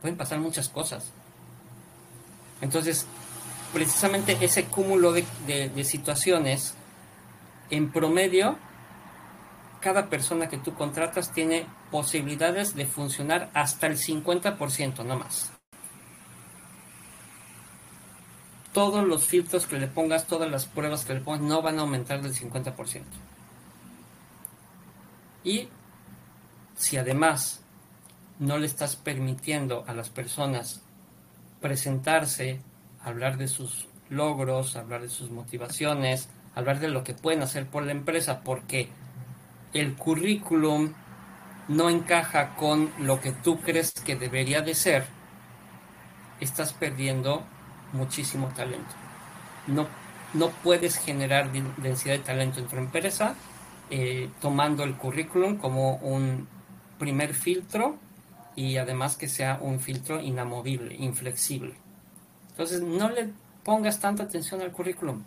Pueden 0.00 0.16
pasar 0.16 0.38
muchas 0.40 0.68
cosas. 0.68 1.12
Entonces, 2.60 3.06
precisamente 3.72 4.38
ese 4.40 4.64
cúmulo 4.64 5.12
de, 5.12 5.24
de, 5.46 5.84
situaciones, 5.84 6.74
en 7.70 7.90
promedio, 7.90 8.58
cada 9.84 10.08
persona 10.08 10.48
que 10.48 10.56
tú 10.56 10.72
contratas 10.74 11.30
tiene 11.30 11.66
posibilidades 11.90 12.74
de 12.74 12.86
funcionar 12.86 13.50
hasta 13.52 13.86
el 13.86 13.98
50%, 13.98 15.04
no 15.04 15.18
más. 15.18 15.52
Todos 18.72 19.06
los 19.06 19.26
filtros 19.26 19.66
que 19.66 19.78
le 19.78 19.86
pongas, 19.86 20.26
todas 20.26 20.50
las 20.50 20.64
pruebas 20.64 21.04
que 21.04 21.12
le 21.12 21.20
pongas, 21.20 21.42
no 21.42 21.60
van 21.60 21.78
a 21.78 21.82
aumentar 21.82 22.22
del 22.22 22.34
50%. 22.34 23.02
Y 25.44 25.68
si 26.78 26.96
además 26.96 27.60
no 28.38 28.56
le 28.56 28.66
estás 28.66 28.96
permitiendo 28.96 29.84
a 29.86 29.92
las 29.92 30.08
personas 30.08 30.80
presentarse, 31.60 32.62
hablar 33.02 33.36
de 33.36 33.48
sus 33.48 33.86
logros, 34.08 34.76
hablar 34.76 35.02
de 35.02 35.10
sus 35.10 35.30
motivaciones, 35.30 36.30
hablar 36.54 36.80
de 36.80 36.88
lo 36.88 37.04
que 37.04 37.12
pueden 37.12 37.42
hacer 37.42 37.66
por 37.66 37.84
la 37.84 37.92
empresa, 37.92 38.40
porque 38.40 38.88
el 39.74 39.94
currículum 39.94 40.92
no 41.68 41.90
encaja 41.90 42.54
con 42.56 42.90
lo 42.98 43.20
que 43.20 43.32
tú 43.32 43.60
crees 43.60 43.92
que 43.92 44.16
debería 44.16 44.62
de 44.62 44.74
ser, 44.74 45.06
estás 46.40 46.72
perdiendo 46.72 47.42
muchísimo 47.92 48.48
talento. 48.48 48.94
No, 49.66 49.86
no 50.32 50.50
puedes 50.62 50.96
generar 50.96 51.50
densidad 51.78 52.14
de 52.14 52.20
talento 52.20 52.60
en 52.60 52.66
tu 52.66 52.76
empresa 52.76 53.34
eh, 53.90 54.30
tomando 54.40 54.84
el 54.84 54.94
currículum 54.96 55.56
como 55.56 55.96
un 55.96 56.48
primer 56.98 57.34
filtro 57.34 57.98
y 58.56 58.76
además 58.76 59.16
que 59.16 59.28
sea 59.28 59.58
un 59.60 59.80
filtro 59.80 60.20
inamovible, 60.20 60.94
inflexible. 60.94 61.74
Entonces 62.50 62.80
no 62.80 63.10
le 63.10 63.30
pongas 63.64 63.98
tanta 63.98 64.22
atención 64.22 64.60
al 64.60 64.70
currículum. 64.70 65.24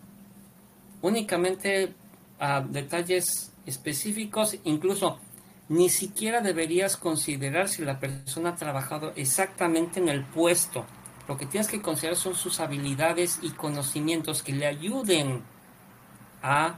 Únicamente 1.01 1.94
a 2.39 2.62
detalles 2.62 3.51
específicos, 3.67 4.57
incluso 4.63 5.19
ni 5.69 5.89
siquiera 5.89 6.41
deberías 6.41 6.97
considerar 6.97 7.67
si 7.67 7.83
la 7.83 8.00
persona 8.00 8.51
ha 8.51 8.55
trabajado 8.55 9.12
exactamente 9.15 10.00
en 10.00 10.09
el 10.09 10.24
puesto. 10.24 10.86
Lo 11.27 11.38
que 11.38 11.45
tienes 11.45 11.67
que 11.67 11.81
considerar 11.81 12.17
son 12.17 12.36
sus 12.36 12.59
habilidades 12.59 13.39
y 13.41 13.50
conocimientos 13.50 14.41
que 14.41 14.53
le 14.53 14.65
ayuden 14.65 15.43
a 16.41 16.75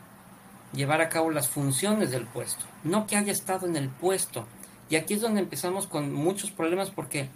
llevar 0.74 1.02
a 1.02 1.10
cabo 1.10 1.30
las 1.30 1.48
funciones 1.48 2.12
del 2.12 2.26
puesto, 2.26 2.66
no 2.84 3.08
que 3.08 3.16
haya 3.16 3.32
estado 3.32 3.68
en 3.68 3.76
el 3.76 3.90
puesto. 3.90 4.48
Y 4.90 4.96
aquí 4.96 5.14
es 5.14 5.22
donde 5.22 5.42
empezamos 5.42 5.86
con 5.86 6.12
muchos 6.12 6.52
problemas 6.52 6.90
porque 6.90 7.30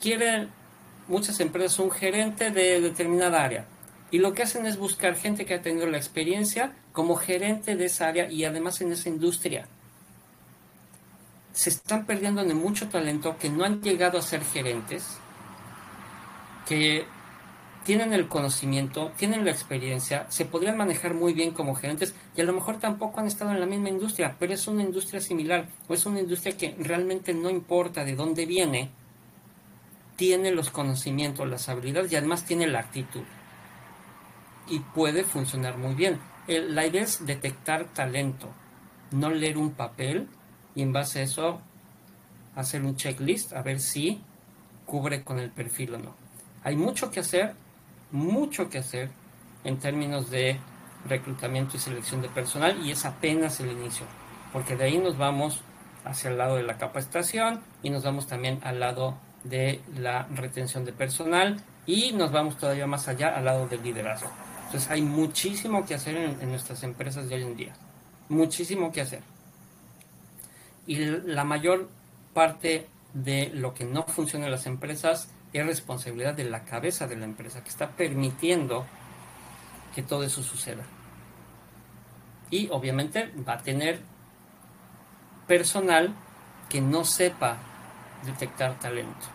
quieren 0.00 0.50
muchas 1.08 1.40
empresas 1.40 1.78
un 1.78 1.90
gerente 1.90 2.50
de 2.50 2.80
determinada 2.80 3.42
área, 3.42 3.66
Y 4.12 4.18
lo 4.18 4.34
que 4.34 4.42
hacen 4.42 4.66
es 4.66 4.76
buscar 4.76 5.16
gente 5.16 5.46
que 5.46 5.54
ha 5.54 5.62
tenido 5.62 5.86
la 5.86 5.96
experiencia 5.96 6.74
como 6.92 7.16
gerente 7.16 7.76
de 7.76 7.86
esa 7.86 8.08
área 8.08 8.30
y 8.30 8.44
además 8.44 8.82
en 8.82 8.92
esa 8.92 9.08
industria. 9.08 9.66
Se 11.54 11.70
están 11.70 12.04
perdiendo 12.04 12.44
de 12.44 12.52
mucho 12.52 12.90
talento 12.90 13.38
que 13.38 13.48
no 13.48 13.64
han 13.64 13.80
llegado 13.80 14.18
a 14.18 14.22
ser 14.22 14.44
gerentes, 14.44 15.16
que 16.68 17.06
tienen 17.84 18.12
el 18.12 18.28
conocimiento, 18.28 19.12
tienen 19.16 19.46
la 19.46 19.50
experiencia, 19.50 20.26
se 20.28 20.44
podrían 20.44 20.76
manejar 20.76 21.14
muy 21.14 21.32
bien 21.32 21.52
como 21.52 21.74
gerentes 21.74 22.14
y 22.36 22.42
a 22.42 22.44
lo 22.44 22.52
mejor 22.52 22.78
tampoco 22.78 23.18
han 23.18 23.26
estado 23.26 23.52
en 23.52 23.60
la 23.60 23.66
misma 23.66 23.88
industria, 23.88 24.36
pero 24.38 24.52
es 24.52 24.66
una 24.68 24.82
industria 24.82 25.22
similar 25.22 25.68
o 25.88 25.94
es 25.94 26.04
una 26.04 26.20
industria 26.20 26.54
que 26.54 26.76
realmente 26.78 27.32
no 27.32 27.48
importa 27.48 28.04
de 28.04 28.14
dónde 28.14 28.44
viene, 28.44 28.90
tiene 30.16 30.50
los 30.50 30.68
conocimientos, 30.68 31.48
las 31.48 31.70
habilidades 31.70 32.12
y 32.12 32.16
además 32.16 32.44
tiene 32.44 32.66
la 32.66 32.80
actitud. 32.80 33.22
Y 34.68 34.80
puede 34.80 35.24
funcionar 35.24 35.76
muy 35.76 35.94
bien. 35.94 36.20
la 36.46 36.86
idea 36.86 37.02
es 37.02 37.24
detectar 37.24 37.86
talento, 37.92 38.48
no 39.10 39.30
leer 39.30 39.58
un 39.58 39.72
papel 39.72 40.28
y 40.74 40.82
en 40.82 40.92
base 40.92 41.20
a 41.20 41.22
eso 41.22 41.60
hacer 42.54 42.82
un 42.82 42.96
checklist 42.96 43.52
a 43.52 43.62
ver 43.62 43.80
si 43.80 44.20
cubre 44.86 45.22
con 45.24 45.38
el 45.38 45.50
perfil 45.50 45.94
o 45.94 45.98
no. 45.98 46.14
Hay 46.64 46.76
mucho 46.76 47.10
que 47.10 47.20
hacer, 47.20 47.54
mucho 48.10 48.68
que 48.68 48.78
hacer 48.78 49.10
en 49.64 49.78
términos 49.78 50.30
de 50.30 50.58
reclutamiento 51.08 51.76
y 51.76 51.80
selección 51.80 52.22
de 52.22 52.28
personal 52.28 52.84
y 52.84 52.90
es 52.90 53.04
apenas 53.04 53.60
el 53.60 53.72
inicio, 53.72 54.06
porque 54.52 54.76
de 54.76 54.84
ahí 54.84 54.98
nos 54.98 55.18
vamos 55.18 55.60
hacia 56.04 56.30
el 56.30 56.38
lado 56.38 56.56
de 56.56 56.62
la 56.62 56.78
capacitación 56.78 57.60
y 57.82 57.90
nos 57.90 58.04
vamos 58.04 58.26
también 58.26 58.60
al 58.62 58.80
lado 58.80 59.18
de 59.44 59.80
la 59.96 60.26
retención 60.34 60.84
de 60.84 60.92
personal 60.92 61.60
y 61.86 62.12
nos 62.12 62.30
vamos 62.30 62.56
todavía 62.56 62.86
más 62.86 63.08
allá 63.08 63.36
al 63.36 63.44
lado 63.44 63.66
del 63.66 63.82
liderazgo. 63.82 64.30
Entonces 64.72 64.90
hay 64.90 65.02
muchísimo 65.02 65.84
que 65.84 65.94
hacer 65.94 66.16
en, 66.16 66.48
nuestras 66.48 66.82
empresas 66.82 67.28
de 67.28 67.34
hoy 67.34 67.42
en 67.42 67.56
día, 67.56 67.74
muchísimo 68.30 68.90
que 68.90 69.02
hacer. 69.02 69.20
Y 70.86 70.96
la 70.96 71.44
mayor 71.44 71.90
parte 72.32 72.86
de 73.12 73.50
lo 73.52 73.74
que 73.74 73.84
no 73.84 74.04
funciona 74.04 74.46
en 74.46 74.50
las 74.50 74.64
empresas 74.64 75.28
es 75.52 75.66
responsabilidad 75.66 76.32
de 76.32 76.44
la 76.44 76.64
cabeza 76.64 77.06
de 77.06 77.16
la 77.16 77.26
empresa 77.26 77.62
que 77.62 77.68
está 77.68 77.90
permitiendo 77.90 78.86
que 79.94 80.02
todo 80.02 80.22
eso 80.22 80.42
suceda. 80.42 80.84
Y 82.48 82.70
obviamente 82.70 83.30
va 83.46 83.56
a 83.56 83.62
tener 83.62 84.00
personal 85.46 86.14
que 86.70 86.80
no 86.80 87.04
sepa 87.04 87.58
detectar 88.24 88.78
talento, 88.80 89.26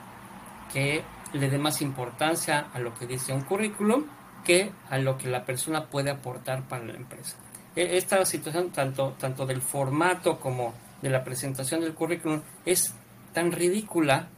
que 0.74 1.03
le 1.34 1.48
dé 1.48 1.60
más 1.60 1.84
importancia 1.84 2.70
a 2.74 2.79
lo 2.79 2.96
que 2.96 3.06
dice 3.06 3.34
un 3.34 3.41
currículum 3.41 4.16
que 4.48 4.72
a 4.89 4.98
lo 4.98 5.18
que 5.18 5.27
la 5.27 5.44
persona 5.44 5.88
puede 5.88 6.10
aportar 6.10 6.63
para 6.70 6.86
la 6.86 6.94
empresa. 6.94 7.36
E, 7.75 7.98
esta 7.98 8.24
situación, 8.24 8.72
tanto, 8.72 9.13
tanto 9.20 9.46
del 9.46 9.62
formato 9.62 10.39
como 10.39 10.74
de 11.01 11.10
la 11.10 11.25
presentación 11.25 11.82
del 11.82 11.94
currículum, 11.94 12.42
es 12.66 12.94
tan 13.34 13.51
ridícula 13.51 14.30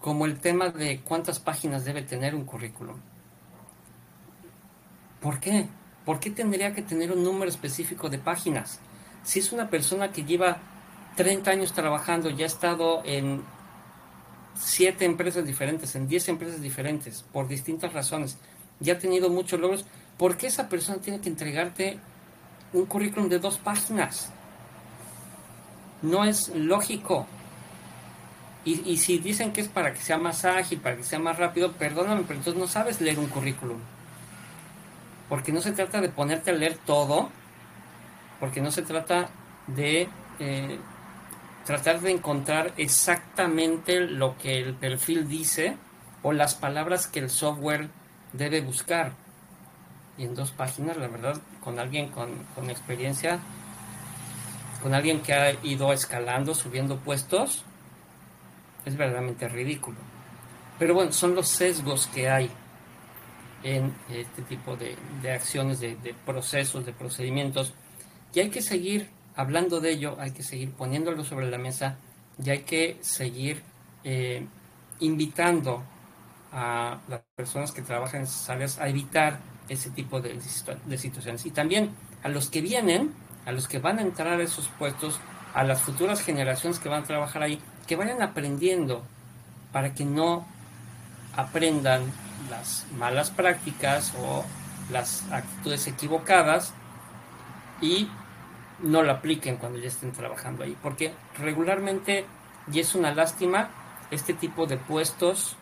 como 0.00 0.24
el 0.24 0.40
tema 0.40 0.70
de 0.70 1.02
cuántas 1.02 1.40
páginas 1.40 1.84
debe 1.84 2.00
tener 2.00 2.34
un 2.34 2.46
currículum. 2.46 2.96
¿Por 5.20 5.40
qué? 5.40 5.68
¿Por 6.06 6.18
qué 6.18 6.30
tendría 6.30 6.74
que 6.74 6.80
tener 6.80 7.12
un 7.12 7.22
número 7.22 7.50
específico 7.50 8.08
de 8.08 8.18
páginas? 8.18 8.80
Si 9.24 9.40
es 9.40 9.52
una 9.52 9.68
persona 9.68 10.10
que 10.10 10.24
lleva 10.24 10.56
30 11.16 11.50
años 11.50 11.74
trabajando, 11.74 12.30
ya 12.30 12.44
ha 12.44 12.46
estado 12.46 13.02
en 13.04 13.42
7 14.54 15.04
empresas 15.04 15.44
diferentes, 15.44 15.94
en 15.96 16.08
10 16.08 16.28
empresas 16.30 16.62
diferentes, 16.62 17.24
por 17.30 17.46
distintas 17.46 17.92
razones, 17.92 18.38
ya 18.80 18.94
ha 18.94 18.98
tenido 18.98 19.30
muchos 19.30 19.60
logros, 19.60 19.84
¿por 20.16 20.36
qué 20.36 20.46
esa 20.46 20.68
persona 20.68 21.00
tiene 21.00 21.20
que 21.20 21.28
entregarte 21.28 21.98
un 22.72 22.86
currículum 22.86 23.28
de 23.28 23.38
dos 23.38 23.58
páginas? 23.58 24.30
No 26.02 26.24
es 26.24 26.48
lógico. 26.48 27.26
Y, 28.64 28.96
si 28.98 29.18
dicen 29.18 29.52
que 29.52 29.60
es 29.60 29.68
para 29.68 29.92
que 29.92 30.00
sea 30.00 30.18
más 30.18 30.44
ágil, 30.44 30.78
para 30.78 30.96
que 30.96 31.02
sea 31.02 31.18
más 31.18 31.36
rápido, 31.36 31.72
perdóname, 31.72 32.22
pero 32.22 32.38
entonces 32.38 32.60
no 32.60 32.68
sabes 32.68 33.00
leer 33.00 33.18
un 33.18 33.26
currículum. 33.26 33.78
Porque 35.28 35.50
no 35.50 35.60
se 35.60 35.72
trata 35.72 36.00
de 36.00 36.08
ponerte 36.08 36.50
a 36.50 36.54
leer 36.54 36.78
todo, 36.86 37.30
porque 38.38 38.60
no 38.60 38.70
se 38.70 38.82
trata 38.82 39.30
de 39.66 40.08
eh, 40.38 40.78
tratar 41.64 42.00
de 42.00 42.12
encontrar 42.12 42.72
exactamente 42.76 44.00
lo 44.00 44.36
que 44.38 44.60
el 44.60 44.74
perfil 44.74 45.28
dice 45.28 45.76
o 46.22 46.32
las 46.32 46.54
palabras 46.54 47.08
que 47.08 47.18
el 47.18 47.30
software 47.30 47.88
debe 48.32 48.60
buscar. 48.60 49.12
Y 50.18 50.24
en 50.24 50.34
dos 50.34 50.50
páginas, 50.50 50.96
la 50.96 51.08
verdad, 51.08 51.40
con 51.62 51.78
alguien 51.78 52.08
con, 52.10 52.30
con 52.54 52.70
experiencia, 52.70 53.40
con 54.82 54.94
alguien 54.94 55.20
que 55.20 55.32
ha 55.32 55.52
ido 55.64 55.92
escalando, 55.92 56.54
subiendo 56.54 56.98
puestos, 56.98 57.64
es 58.84 58.96
verdaderamente 58.96 59.48
ridículo. 59.48 59.98
Pero 60.78 60.94
bueno, 60.94 61.12
son 61.12 61.34
los 61.34 61.48
sesgos 61.48 62.08
que 62.08 62.28
hay 62.28 62.50
en 63.62 63.94
este 64.10 64.42
tipo 64.42 64.76
de, 64.76 64.96
acciones, 65.32 65.80
de, 65.80 66.14
procesos, 66.26 66.84
de 66.84 66.92
procedimientos. 66.92 67.72
Y 68.34 68.40
hay 68.40 68.50
que 68.50 68.62
seguir 68.62 69.08
hablando 69.36 69.80
de 69.80 69.92
ello, 69.92 70.16
hay 70.18 70.32
que 70.32 70.42
seguir 70.42 70.72
poniéndolo 70.72 71.24
sobre 71.24 71.48
la 71.48 71.58
mesa 71.58 71.98
y 72.42 72.50
hay 72.50 72.60
que 72.60 72.98
seguir 73.00 73.62
eh, 74.04 74.46
invitando 75.00 75.84
a 76.52 76.98
las 77.08 77.22
personas 77.34 77.72
que 77.72 77.82
trabajan 77.82 78.20
en 78.20 78.26
esas 78.26 78.50
áreas 78.50 78.78
a 78.78 78.88
evitar 78.88 79.40
ese 79.68 79.90
tipo 79.90 80.20
de, 80.20 80.38
de 80.86 80.98
situaciones. 80.98 81.46
Y 81.46 81.50
también 81.50 81.94
a 82.22 82.28
los 82.28 82.50
que 82.50 82.60
vienen, 82.60 83.14
a 83.46 83.52
los 83.52 83.68
que 83.68 83.78
van 83.78 83.98
a 83.98 84.02
entrar 84.02 84.40
a 84.40 84.42
esos 84.42 84.68
puestos, 84.68 85.18
a 85.54 85.64
las 85.64 85.80
futuras 85.80 86.22
generaciones 86.22 86.78
que 86.78 86.88
van 86.88 87.02
a 87.02 87.06
trabajar 87.06 87.42
ahí, 87.42 87.60
que 87.86 87.96
vayan 87.96 88.22
aprendiendo 88.22 89.02
para 89.72 89.94
que 89.94 90.04
no 90.04 90.46
aprendan 91.36 92.02
las 92.50 92.86
malas 92.98 93.30
prácticas 93.30 94.12
o 94.18 94.44
las 94.90 95.30
actitudes 95.32 95.86
equivocadas 95.86 96.74
y 97.80 98.08
no 98.80 99.02
lo 99.02 99.12
apliquen 99.12 99.56
cuando 99.56 99.78
ya 99.78 99.88
estén 99.88 100.12
trabajando 100.12 100.64
ahí. 100.64 100.76
Porque 100.82 101.14
regularmente, 101.38 102.26
y 102.70 102.80
es 102.80 102.94
una 102.94 103.14
lástima, 103.14 103.70
este 104.10 104.34
tipo 104.34 104.66
de 104.66 104.76
puestos, 104.76 105.56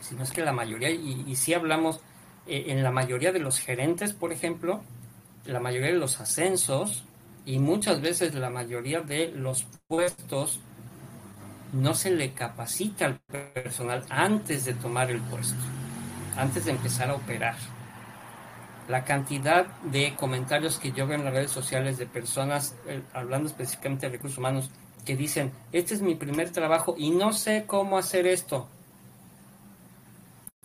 si 0.00 0.14
no 0.14 0.22
es 0.22 0.30
que 0.30 0.42
la 0.42 0.52
mayoría, 0.52 0.90
y, 0.90 1.34
si 1.36 1.54
hablamos 1.54 2.00
eh, 2.46 2.64
en 2.68 2.82
la 2.82 2.90
mayoría 2.90 3.32
de 3.32 3.38
los 3.38 3.58
gerentes, 3.58 4.12
por 4.12 4.32
ejemplo, 4.32 4.82
la 5.44 5.60
mayoría 5.60 5.88
de 5.88 5.98
los 5.98 6.20
ascensos 6.20 7.04
y 7.46 7.58
muchas 7.58 8.00
veces 8.00 8.34
la 8.34 8.50
mayoría 8.50 9.00
de 9.00 9.28
los 9.28 9.66
puestos 9.88 10.60
no 11.72 11.94
se 11.94 12.10
le 12.10 12.32
capacita 12.32 13.06
al 13.06 13.18
personal 13.20 14.04
antes 14.10 14.64
de 14.64 14.74
tomar 14.74 15.10
el 15.10 15.20
puesto, 15.20 15.62
antes 16.36 16.64
de 16.64 16.72
empezar 16.72 17.10
a 17.10 17.14
operar. 17.14 17.56
La 18.88 19.04
cantidad 19.04 19.66
de 19.82 20.16
comentarios 20.16 20.78
que 20.78 20.90
yo 20.90 21.06
veo 21.06 21.16
en 21.16 21.24
las 21.24 21.32
redes 21.32 21.50
sociales 21.52 21.96
de 21.96 22.06
personas, 22.06 22.74
eh, 22.88 23.02
hablando 23.12 23.48
específicamente 23.48 24.06
de 24.06 24.12
recursos 24.12 24.38
humanos, 24.38 24.70
que 25.04 25.16
dicen, 25.16 25.52
este 25.72 25.94
es 25.94 26.02
mi 26.02 26.14
primer 26.16 26.50
trabajo 26.50 26.94
y 26.98 27.10
no 27.10 27.32
sé 27.32 27.64
cómo 27.66 27.98
hacer 27.98 28.26
esto. 28.26 28.68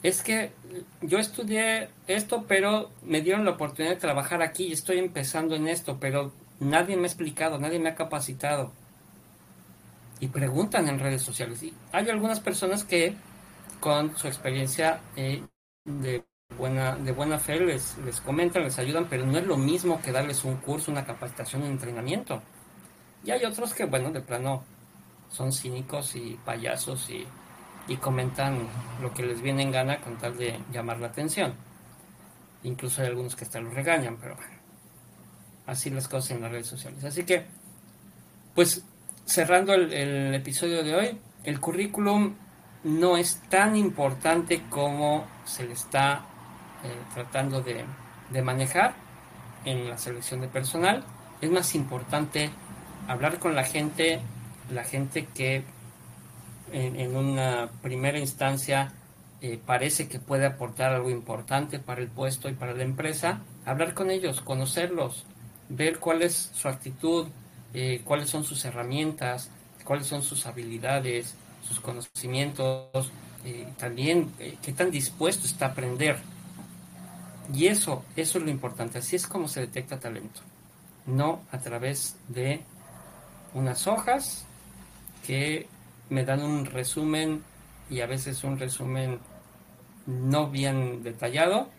Es 0.06 0.22
que 0.22 0.52
yo 1.02 1.18
estudié 1.18 1.89
esto, 2.06 2.46
pero 2.48 2.91
me 3.02 3.22
dieron 3.22 3.44
la 3.44 3.54
oportunidad 3.54 3.96
de 3.96 4.00
trabajar 4.00 4.44
aquí 4.44 4.65
y 4.65 4.72
estoy 4.72 5.00
empezando 5.00 5.56
en 5.56 5.68
esto, 5.68 5.98
pero 6.00 6.32
nadie 6.60 6.96
me 6.96 7.06
ha 7.06 7.08
explicado, 7.08 7.58
nadie 7.58 7.80
me 7.80 7.89
ha 7.89 7.96
capacitado 7.96 8.72
y 10.20 10.28
preguntan 10.28 10.88
en 10.89 11.00
redes 11.00 11.24
sociales. 11.24 11.63
Y 11.63 11.74
hay 11.91 12.08
algunas 12.12 12.39
personas 12.39 12.84
que 12.84 13.15
con 13.80 14.15
su 14.15 14.28
experiencia 14.28 15.02
eh, 15.15 15.41
de 15.86 16.24
buena 16.56 16.96
de 16.98 17.12
buena 17.12 17.39
fe 17.39 17.60
les, 17.60 17.98
les 18.06 18.22
comentan, 18.22 18.62
les 18.62 18.78
ayudan, 18.78 19.08
pero 19.10 19.26
no 19.26 19.39
es 19.39 19.48
lo 19.48 19.58
mismo 19.58 20.04
que 20.04 20.12
darles 20.12 20.46
un 20.46 20.58
curso, 20.58 20.91
una 20.91 21.04
capacitación, 21.04 21.63
un 21.63 21.70
entrenamiento. 21.70 22.44
Y 23.24 23.32
hay 23.32 23.44
otros 23.44 23.74
que, 23.74 23.86
bueno, 23.86 24.12
de 24.12 24.22
plano 24.22 24.63
son 25.32 25.52
cínicos 25.52 26.15
y 26.15 26.39
payasos 26.46 27.10
y, 27.10 27.26
y 27.88 27.98
comentan 27.98 28.67
lo 29.02 29.13
que 29.13 29.24
les 29.24 29.41
viene 29.41 29.63
en 29.63 29.71
gana 29.71 30.02
con 30.02 30.17
tal 30.17 30.38
de 30.38 30.60
llamar 30.71 31.00
la 31.00 31.08
atención. 31.08 31.54
Incluso 32.63 33.02
hay 33.02 33.10
algunos 33.10 33.36
que 33.36 33.45
hasta 33.45 33.60
los 33.60 33.74
regañan, 33.74 34.17
pero 34.17 34.36
así 35.67 35.89
las 35.89 36.08
cosas 36.08 36.32
en 36.32 36.41
las 36.41 36.52
redes 36.52 36.67
sociales. 36.67 37.04
Así 37.04 37.24
que, 37.24 37.45
pues 38.54 38.84
cerrando 39.26 39.74
el, 39.74 40.34
episodio 40.34 40.84
de 40.84 40.95
hoy, 40.95 41.17
el 41.43 41.60
currículum 41.60 42.36
no 42.84 43.17
es 43.17 43.41
tan 43.50 43.76
importante 43.76 44.63
como 44.69 45.26
se 45.45 45.65
le 45.65 45.74
está 45.74 46.26
eh, 46.84 46.88
tratando 47.13 47.62
de, 47.62 47.86
manejar 48.41 48.93
en 49.63 49.89
la 49.89 49.98
selección 49.98 50.41
de 50.41 50.48
personal. 50.48 51.04
Es 51.41 51.50
más 51.50 51.74
importante 51.76 52.50
hablar 53.08 53.39
con 53.39 53.56
la 53.56 53.63
gente, 53.63 54.19
la 54.71 54.84
gente 54.84 55.28
que 55.34 55.63
en, 56.71 57.15
una 57.15 57.69
primera 57.82 58.19
instancia 58.19 58.91
eh, 59.41 59.60
parece 59.63 60.08
que 60.08 60.19
puede 60.19 60.45
aportar 60.45 60.93
algo 60.93 61.10
importante 61.10 61.80
para 61.80 62.01
el 62.01 62.08
puesto 62.08 62.49
y 62.49 62.54
para 62.54 62.73
la 62.73 62.84
empresa, 62.84 63.41
hablar 63.65 63.93
con 63.93 64.12
ellos, 64.12 64.41
conocerlos, 64.41 65.25
ver 65.69 65.99
cuál 65.99 66.21
es 66.21 66.51
su 66.54 66.67
actitud, 66.67 67.28
eh, 67.73 68.01
cuáles 68.04 68.30
son 68.30 68.43
sus 68.43 68.63
herramientas, 68.65 69.49
cuáles 69.84 70.08
son 70.08 70.23
sus 70.23 70.45
habilidades, 70.45 71.36
sus 71.67 71.80
conocimientos, 71.80 73.12
eh, 73.43 73.67
también 73.78 74.32
qué 74.62 74.73
tan 74.73 74.89
dispuesto 74.89 75.45
está 75.45 75.67
a 75.67 75.69
aprender. 75.69 76.17
Y 77.54 77.67
eso, 77.67 78.04
eso 78.15 78.39
es 78.39 78.43
lo 78.43 78.49
importante. 78.49 78.97
Así 78.99 79.15
es 79.15 79.28
como 79.28 79.47
se 79.47 79.62
detecta 79.62 79.99
talento. 79.99 80.41
No 81.06 81.41
a 81.51 81.60
través 81.60 82.15
de 82.28 82.62
unas 83.54 83.86
hojas 83.88 84.45
que 85.25 85.67
me 86.10 86.26
dan 86.26 86.41
un 86.41 86.65
resumen 86.65 87.44
y 87.89 88.02
a 88.02 88.08
veces 88.08 88.44
un 88.44 88.60
resumen 88.60 89.20
no 90.06 90.50
bien 90.50 91.04
detallado, 91.04 91.70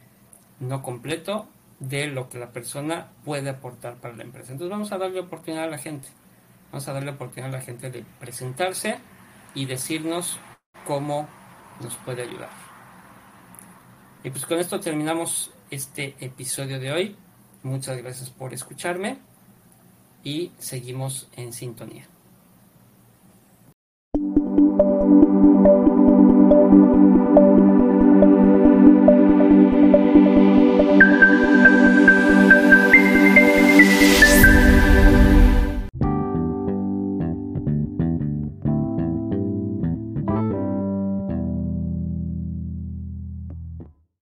no 0.60 0.82
completo, 0.82 1.48
de 1.78 2.06
lo 2.06 2.28
que 2.28 2.38
la 2.38 2.52
persona 2.52 3.08
puede 3.24 3.50
aportar 3.50 3.96
para 3.96 4.16
la 4.16 4.22
empresa. 4.22 4.52
Entonces 4.52 4.70
vamos 4.70 4.92
a 4.92 4.98
darle 4.98 5.20
oportunidad 5.20 5.64
a 5.64 5.68
la 5.68 5.78
gente. 5.78 6.08
Vamos 6.72 6.88
a 6.88 6.92
darle 6.92 7.10
oportunidad 7.10 7.54
a 7.54 7.58
la 7.58 7.64
gente 7.64 7.90
de 7.90 8.04
presentarse 8.18 8.98
y 9.54 9.66
decirnos 9.66 10.38
cómo 10.86 11.28
nos 11.80 11.94
puede 11.96 12.22
ayudar. 12.22 12.50
Y 14.24 14.30
pues 14.30 14.46
con 14.46 14.58
esto 14.58 14.80
terminamos 14.80 15.52
este 15.70 16.16
episodio 16.20 16.80
de 16.80 16.92
hoy. 16.92 17.16
Muchas 17.62 17.96
gracias 17.98 18.30
por 18.30 18.54
escucharme 18.54 19.18
y 20.24 20.52
seguimos 20.58 21.28
en 21.36 21.52
sintonía. 21.52 22.08